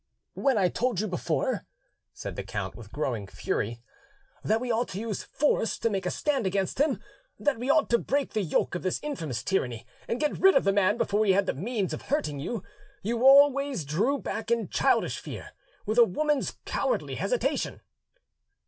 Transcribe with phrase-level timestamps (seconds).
[0.33, 1.67] "When I told you before,"
[2.11, 3.83] said the count, with growing fury,
[4.43, 6.99] "that we ought to use force to make a stand against him,
[7.37, 10.63] that we ought to break the yoke of this infamous tyranny and get rid of
[10.63, 12.63] the man before he had the means of hurting you,
[13.03, 15.51] you always drew back in childish fear,
[15.85, 17.81] with a woman's cowardly hesitation."